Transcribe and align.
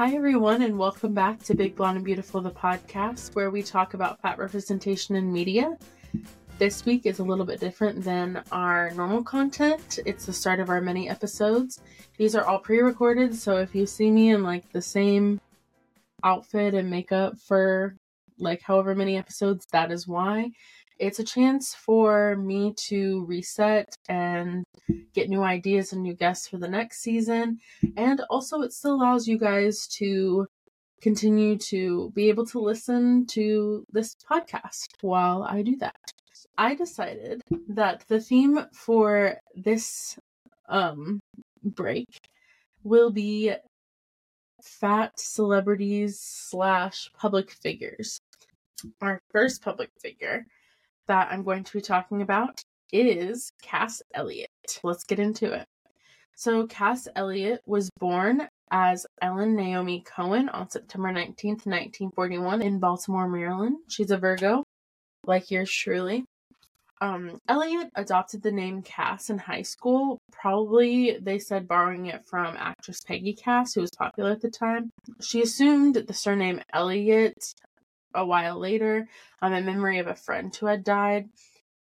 Hi, 0.00 0.14
everyone, 0.14 0.62
and 0.62 0.78
welcome 0.78 1.12
back 1.12 1.42
to 1.42 1.54
Big 1.54 1.76
Blonde 1.76 1.96
and 1.96 2.04
Beautiful, 2.06 2.40
the 2.40 2.50
podcast, 2.50 3.34
where 3.34 3.50
we 3.50 3.62
talk 3.62 3.92
about 3.92 4.18
fat 4.22 4.38
representation 4.38 5.14
in 5.14 5.30
media. 5.30 5.76
This 6.56 6.86
week 6.86 7.04
is 7.04 7.18
a 7.18 7.22
little 7.22 7.44
bit 7.44 7.60
different 7.60 8.02
than 8.02 8.42
our 8.50 8.92
normal 8.92 9.22
content. 9.22 9.98
It's 10.06 10.24
the 10.24 10.32
start 10.32 10.58
of 10.58 10.70
our 10.70 10.80
mini 10.80 11.10
episodes. 11.10 11.82
These 12.16 12.34
are 12.34 12.46
all 12.46 12.60
pre 12.60 12.78
recorded, 12.78 13.34
so 13.34 13.58
if 13.58 13.74
you 13.74 13.84
see 13.84 14.10
me 14.10 14.30
in 14.30 14.42
like 14.42 14.72
the 14.72 14.80
same 14.80 15.38
outfit 16.24 16.72
and 16.72 16.88
makeup 16.88 17.34
for 17.38 17.94
like 18.38 18.62
however 18.62 18.94
many 18.94 19.18
episodes, 19.18 19.66
that 19.70 19.92
is 19.92 20.08
why. 20.08 20.50
It's 21.00 21.18
a 21.18 21.24
chance 21.24 21.74
for 21.74 22.36
me 22.36 22.74
to 22.88 23.24
reset 23.24 23.94
and 24.10 24.64
get 25.14 25.30
new 25.30 25.42
ideas 25.42 25.94
and 25.94 26.02
new 26.02 26.12
guests 26.12 26.46
for 26.46 26.58
the 26.58 26.68
next 26.68 27.00
season. 27.00 27.58
And 27.96 28.20
also, 28.28 28.60
it 28.60 28.74
still 28.74 28.96
allows 28.96 29.26
you 29.26 29.38
guys 29.38 29.86
to 29.98 30.46
continue 31.00 31.56
to 31.56 32.10
be 32.14 32.28
able 32.28 32.44
to 32.48 32.60
listen 32.60 33.24
to 33.28 33.82
this 33.90 34.14
podcast 34.30 34.88
while 35.00 35.42
I 35.42 35.62
do 35.62 35.74
that. 35.76 35.96
I 36.58 36.74
decided 36.74 37.40
that 37.68 38.04
the 38.08 38.20
theme 38.20 38.66
for 38.74 39.38
this 39.54 40.18
um 40.68 41.18
break 41.64 42.08
will 42.84 43.10
be 43.10 43.54
fat 44.62 45.18
celebrities 45.18 46.20
slash 46.20 47.10
public 47.18 47.50
figures. 47.50 48.20
Our 49.00 49.22
first 49.32 49.62
public 49.62 49.88
figure 49.98 50.44
that 51.10 51.32
I'm 51.32 51.42
going 51.42 51.64
to 51.64 51.72
be 51.72 51.80
talking 51.80 52.22
about 52.22 52.62
is 52.92 53.50
Cass 53.62 54.00
Elliot. 54.14 54.48
Let's 54.84 55.02
get 55.02 55.18
into 55.18 55.52
it. 55.52 55.66
So, 56.36 56.68
Cass 56.68 57.08
Elliot 57.16 57.60
was 57.66 57.90
born 57.98 58.46
as 58.70 59.06
Ellen 59.20 59.56
Naomi 59.56 60.04
Cohen 60.06 60.48
on 60.48 60.70
September 60.70 61.08
19th, 61.08 61.66
1941, 61.66 62.62
in 62.62 62.78
Baltimore, 62.78 63.28
Maryland. 63.28 63.78
She's 63.88 64.12
a 64.12 64.18
Virgo, 64.18 64.62
like 65.26 65.50
yours 65.50 65.70
truly. 65.70 66.24
Um, 67.00 67.40
Elliot 67.48 67.88
adopted 67.96 68.42
the 68.42 68.52
name 68.52 68.82
Cass 68.82 69.30
in 69.30 69.38
high 69.38 69.62
school. 69.62 70.18
Probably, 70.30 71.18
they 71.20 71.40
said, 71.40 71.66
borrowing 71.66 72.06
it 72.06 72.22
from 72.30 72.56
actress 72.56 73.00
Peggy 73.04 73.34
Cass, 73.34 73.74
who 73.74 73.80
was 73.80 73.90
popular 73.98 74.30
at 74.30 74.42
the 74.42 74.50
time. 74.50 74.90
She 75.20 75.42
assumed 75.42 75.96
the 75.96 76.14
surname 76.14 76.60
Elliot 76.72 77.34
a 78.14 78.24
while 78.24 78.58
later 78.58 79.08
um, 79.42 79.52
in 79.52 79.64
memory 79.64 79.98
of 79.98 80.06
a 80.06 80.14
friend 80.14 80.54
who 80.54 80.66
had 80.66 80.84
died. 80.84 81.28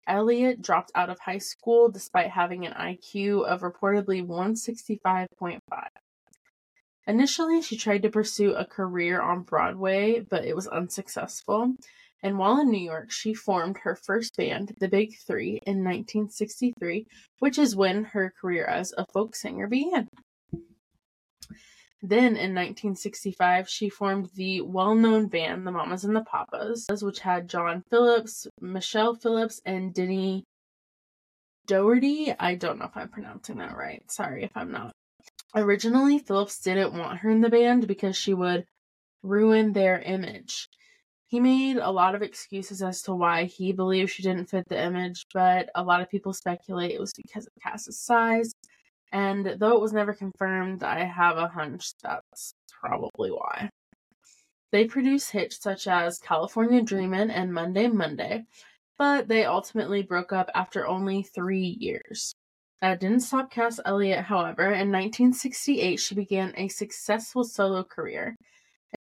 Elliot 0.08 0.62
dropped 0.62 0.92
out 0.96 1.10
of 1.10 1.20
high 1.20 1.38
school 1.38 1.90
despite 1.90 2.32
having 2.32 2.66
an 2.66 2.74
IQ 2.74 3.46
of 3.46 3.62
reportedly 3.62 4.26
165.5. 4.26 5.60
Initially, 7.08 7.62
she 7.62 7.78
tried 7.78 8.04
to 8.04 8.10
pursue 8.10 8.54
a 8.54 8.66
career 8.66 9.22
on 9.22 9.44
Broadway, 9.44 10.20
but 10.20 10.46
it 10.46 10.56
was 10.56 10.68
unsuccessful. 10.68 11.76
And 12.22 12.38
while 12.38 12.60
in 12.60 12.70
New 12.70 12.82
York, 12.82 13.12
she 13.12 13.34
formed 13.34 13.80
her 13.80 13.96
first 13.96 14.36
band, 14.36 14.76
the 14.80 14.90
Big 14.90 15.18
Three, 15.26 15.62
in 15.66 15.84
1963, 15.84 17.08
which 17.40 17.58
is 17.58 17.76
when 17.76 18.04
her 18.04 18.34
career 18.40 18.66
as 18.66 18.94
a 18.98 19.06
folk 19.06 19.36
singer 19.36 19.68
began. 19.68 20.10
Then 22.02 22.38
in 22.38 22.56
1965, 22.56 23.68
she 23.68 23.90
formed 23.90 24.30
the 24.36 24.62
well 24.62 24.96
known 24.96 25.28
band, 25.28 25.68
the 25.68 25.72
Mamas 25.72 26.06
and 26.06 26.16
the 26.16 26.24
Papas, 26.24 26.88
which 27.02 27.20
had 27.20 27.50
John 27.50 27.84
Phillips, 27.90 28.48
Michelle 28.62 29.16
Phillips, 29.16 29.62
and 29.66 29.94
Denny 29.94 30.46
Doherty. 31.68 32.34
I 32.40 32.56
don't 32.56 32.80
know 32.80 32.86
if 32.86 32.96
I'm 32.96 33.10
pronouncing 33.10 33.58
that 33.58 33.76
right. 33.76 34.02
Sorry 34.10 34.44
if 34.44 34.52
I'm 34.56 34.72
not. 34.72 34.94
Originally, 35.54 36.20
Phillips 36.20 36.62
didn't 36.62 36.94
want 36.94 37.20
her 37.20 37.30
in 37.30 37.42
the 37.42 37.50
band 37.50 37.86
because 37.86 38.16
she 38.16 38.34
would 38.34 38.66
ruin 39.22 39.74
their 39.74 40.00
image. 40.00 40.70
He 41.28 41.40
made 41.42 41.78
a 41.78 41.92
lot 41.92 42.16
of 42.16 42.22
excuses 42.22 42.82
as 42.82 43.02
to 43.04 43.14
why 43.14 43.44
he 43.44 43.74
believed 43.74 44.12
she 44.12 44.24
didn't 44.24 44.50
fit 44.50 44.68
the 44.70 44.82
image, 44.82 45.26
but 45.34 45.70
a 45.76 45.84
lot 45.84 46.02
of 46.02 46.10
people 46.10 46.34
speculate 46.34 46.92
it 46.92 47.00
was 47.00 47.14
because 47.14 47.46
of 47.46 47.54
Cass's 47.62 48.00
size 48.00 48.54
and 49.12 49.56
though 49.58 49.76
it 49.76 49.82
was 49.82 49.94
never 49.94 50.14
confirmed, 50.14 50.84
I 50.84 51.06
have 51.06 51.38
a 51.38 51.48
hunch 51.48 51.94
that's 52.02 52.54
probably 52.82 53.32
why. 53.32 53.70
They 54.72 54.86
produced 54.86 55.32
hits 55.32 55.60
such 55.62 55.88
as 55.88 56.20
California 56.20 56.82
Dreamin' 56.82 57.32
and 57.32 57.54
Monday 57.54 57.88
Monday, 57.88 58.46
but 58.98 59.28
they 59.28 59.46
ultimately 59.46 60.04
broke 60.04 60.32
up 60.32 60.50
after 60.54 60.88
only 60.88 61.24
three 61.24 61.78
years. 61.80 62.36
That 62.82 63.00
didn't 63.00 63.22
stop 63.22 63.52
Cass 63.52 63.80
Elliot, 63.84 64.26
however. 64.26 64.66
In 64.66 64.92
1968, 64.92 65.98
she 65.98 66.16
began 66.16 66.54
a 66.56 66.68
successful 66.68 67.44
solo 67.44 67.84
career. 67.84 68.36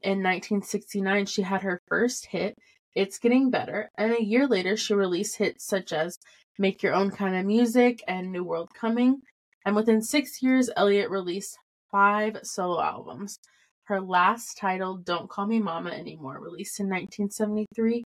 In 0.02 0.22
1969, 0.22 1.26
she 1.26 1.42
had 1.42 1.64
her 1.64 1.82
first 1.88 2.28
hit, 2.28 2.56
It's 2.94 3.18
Getting 3.18 3.50
Better, 3.50 3.90
and 3.98 4.14
a 4.14 4.24
year 4.24 4.48
later, 4.48 4.78
she 4.78 4.94
released 4.94 5.38
hits 5.38 5.66
such 5.66 5.92
as 5.92 6.20
Make 6.60 6.84
Your 6.84 6.94
Own 6.94 7.10
Kind 7.10 7.36
of 7.36 7.46
Music 7.46 8.04
and 8.08 8.32
New 8.32 8.44
World 8.44 8.70
Coming, 8.74 9.22
and 9.66 9.76
within 9.76 10.02
six 10.02 10.42
years, 10.42 10.70
Elliot 10.76 11.10
released 11.10 11.58
five 11.92 12.40
solo 12.44 12.82
albums. 12.82 13.40
Her 13.86 14.02
last 14.02 14.58
title, 14.58 14.98
Don't 14.98 15.30
Call 15.30 15.48
Me 15.48 15.60
Mama 15.60 15.92
Anymore, 15.92 16.40
released 16.42 16.80
in 16.80 16.88
1973, 16.88 18.04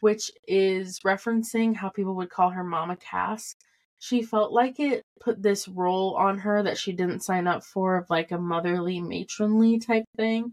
which 0.00 0.30
is 0.48 1.00
referencing 1.00 1.76
how 1.76 1.90
people 1.90 2.16
would 2.16 2.30
call 2.30 2.50
her 2.50 2.64
Mama 2.64 2.96
Cass. 2.96 3.54
She 3.98 4.22
felt 4.22 4.50
like 4.50 4.80
it 4.80 5.02
put 5.20 5.42
this 5.42 5.68
role 5.68 6.14
on 6.14 6.38
her 6.38 6.62
that 6.62 6.78
she 6.78 6.92
didn't 6.92 7.20
sign 7.20 7.46
up 7.46 7.62
for, 7.62 7.96
of 7.98 8.08
like 8.08 8.32
a 8.32 8.38
motherly, 8.38 8.98
matronly 8.98 9.78
type 9.78 10.04
thing. 10.16 10.52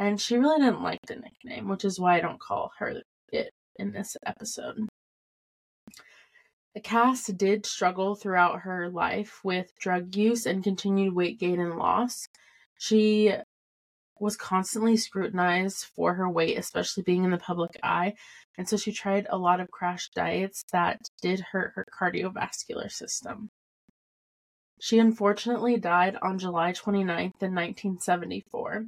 And 0.00 0.20
she 0.20 0.36
really 0.36 0.58
didn't 0.58 0.82
like 0.82 0.98
the 1.06 1.14
nickname, 1.14 1.68
which 1.68 1.84
is 1.84 2.00
why 2.00 2.16
I 2.16 2.20
don't 2.20 2.40
call 2.40 2.72
her 2.78 3.00
it 3.32 3.52
in 3.76 3.92
this 3.92 4.16
episode. 4.26 4.88
Cass 6.82 7.26
did 7.26 7.66
struggle 7.66 8.14
throughout 8.14 8.60
her 8.60 8.88
life 8.88 9.40
with 9.42 9.76
drug 9.78 10.14
use 10.14 10.46
and 10.46 10.62
continued 10.62 11.14
weight 11.14 11.38
gain 11.38 11.60
and 11.60 11.76
loss. 11.76 12.28
She 12.78 13.34
was 14.20 14.36
constantly 14.36 14.96
scrutinized 14.96 15.86
for 15.96 16.14
her 16.14 16.28
weight, 16.28 16.58
especially 16.58 17.02
being 17.02 17.24
in 17.24 17.30
the 17.30 17.38
public 17.38 17.78
eye. 17.82 18.14
And 18.56 18.68
so 18.68 18.76
she 18.76 18.92
tried 18.92 19.26
a 19.30 19.38
lot 19.38 19.60
of 19.60 19.70
crash 19.70 20.08
diets 20.14 20.64
that 20.72 21.00
did 21.22 21.40
hurt 21.52 21.72
her 21.74 21.86
cardiovascular 21.98 22.90
system. 22.90 23.50
She 24.80 24.98
unfortunately 24.98 25.76
died 25.76 26.16
on 26.22 26.38
July 26.38 26.72
29th 26.72 27.42
in 27.42 27.54
1974. 27.54 28.86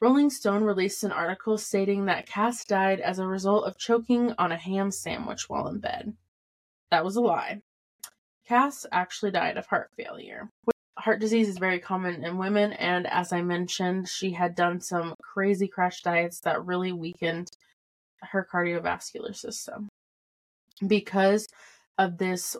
Rolling 0.00 0.30
Stone 0.30 0.62
released 0.62 1.02
an 1.04 1.12
article 1.12 1.58
stating 1.58 2.04
that 2.04 2.26
Cass 2.26 2.64
died 2.64 3.00
as 3.00 3.18
a 3.18 3.26
result 3.26 3.64
of 3.64 3.78
choking 3.78 4.34
on 4.38 4.52
a 4.52 4.56
ham 4.56 4.90
sandwich 4.90 5.48
while 5.48 5.66
in 5.68 5.80
bed. 5.80 6.14
That 6.90 7.04
was 7.04 7.16
a 7.16 7.20
lie. 7.20 7.60
Cass 8.46 8.86
actually 8.92 9.32
died 9.32 9.56
of 9.56 9.66
heart 9.66 9.90
failure. 9.96 10.48
Heart 10.98 11.20
disease 11.20 11.48
is 11.48 11.58
very 11.58 11.78
common 11.78 12.24
in 12.24 12.38
women, 12.38 12.72
and 12.72 13.06
as 13.06 13.32
I 13.32 13.42
mentioned, 13.42 14.08
she 14.08 14.32
had 14.32 14.54
done 14.54 14.80
some 14.80 15.14
crazy 15.20 15.68
crash 15.68 16.02
diets 16.02 16.40
that 16.40 16.64
really 16.64 16.92
weakened 16.92 17.50
her 18.22 18.46
cardiovascular 18.50 19.34
system. 19.34 19.88
Because 20.86 21.48
of 21.98 22.18
this 22.18 22.56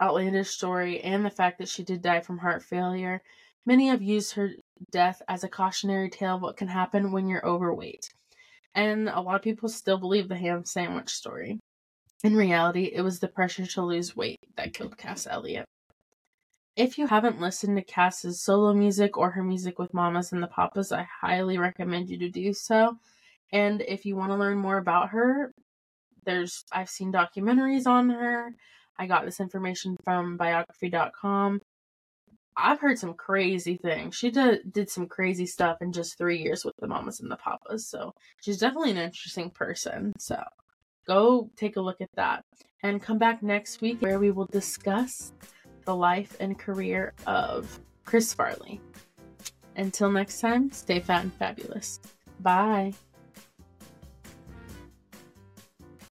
outlandish 0.00 0.50
story 0.50 1.00
and 1.00 1.24
the 1.24 1.30
fact 1.30 1.58
that 1.58 1.68
she 1.68 1.82
did 1.82 2.02
die 2.02 2.20
from 2.20 2.38
heart 2.38 2.62
failure, 2.62 3.22
many 3.64 3.88
have 3.88 4.02
used 4.02 4.34
her 4.34 4.50
death 4.90 5.22
as 5.28 5.44
a 5.44 5.48
cautionary 5.48 6.10
tale 6.10 6.36
of 6.36 6.42
what 6.42 6.56
can 6.56 6.68
happen 6.68 7.12
when 7.12 7.28
you're 7.28 7.46
overweight. 7.46 8.10
And 8.74 9.08
a 9.08 9.20
lot 9.20 9.36
of 9.36 9.42
people 9.42 9.68
still 9.68 9.98
believe 9.98 10.28
the 10.28 10.36
ham 10.36 10.64
sandwich 10.64 11.10
story. 11.10 11.58
In 12.24 12.34
reality, 12.34 12.90
it 12.92 13.02
was 13.02 13.20
the 13.20 13.28
pressure 13.28 13.66
to 13.66 13.82
lose 13.82 14.16
weight 14.16 14.40
that 14.56 14.74
killed 14.74 14.98
Cass 14.98 15.26
Elliot. 15.28 15.64
If 16.74 16.98
you 16.98 17.06
haven't 17.06 17.40
listened 17.40 17.76
to 17.76 17.82
Cass's 17.82 18.42
solo 18.42 18.72
music 18.72 19.16
or 19.16 19.30
her 19.30 19.42
music 19.42 19.78
with 19.78 19.94
Mamas 19.94 20.32
and 20.32 20.42
the 20.42 20.48
Papas, 20.48 20.92
I 20.92 21.06
highly 21.20 21.58
recommend 21.58 22.10
you 22.10 22.18
to 22.18 22.28
do 22.28 22.52
so. 22.52 22.96
And 23.52 23.82
if 23.82 24.04
you 24.04 24.16
want 24.16 24.30
to 24.30 24.36
learn 24.36 24.58
more 24.58 24.78
about 24.78 25.10
her, 25.10 25.52
there's 26.24 26.64
I've 26.72 26.90
seen 26.90 27.12
documentaries 27.12 27.86
on 27.86 28.10
her. 28.10 28.52
I 28.98 29.06
got 29.06 29.24
this 29.24 29.40
information 29.40 29.96
from 30.04 30.36
biography.com. 30.36 31.60
I've 32.56 32.80
heard 32.80 32.98
some 32.98 33.14
crazy 33.14 33.76
things. 33.76 34.16
She 34.16 34.30
did 34.30 34.72
did 34.72 34.90
some 34.90 35.06
crazy 35.06 35.46
stuff 35.46 35.78
in 35.80 35.92
just 35.92 36.18
three 36.18 36.38
years 36.42 36.64
with 36.64 36.74
the 36.78 36.88
Mamas 36.88 37.20
and 37.20 37.30
the 37.30 37.36
Papas, 37.36 37.88
so 37.88 38.12
she's 38.42 38.58
definitely 38.58 38.90
an 38.90 38.98
interesting 38.98 39.50
person. 39.50 40.12
So 40.18 40.42
go 41.08 41.50
take 41.56 41.76
a 41.76 41.80
look 41.80 42.00
at 42.00 42.10
that 42.14 42.44
and 42.82 43.02
come 43.02 43.18
back 43.18 43.42
next 43.42 43.80
week 43.80 44.00
where 44.00 44.20
we 44.20 44.30
will 44.30 44.46
discuss 44.46 45.32
the 45.84 45.96
life 45.96 46.36
and 46.38 46.58
career 46.58 47.14
of 47.26 47.80
Chris 48.04 48.32
Farley. 48.32 48.80
Until 49.76 50.10
next 50.12 50.40
time, 50.40 50.70
stay 50.70 51.00
fat 51.00 51.22
and 51.22 51.32
fabulous. 51.32 51.98
Bye. 52.40 52.92